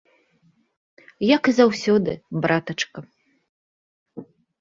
[1.35, 2.11] Як і заўсёды,
[2.45, 2.99] братачка.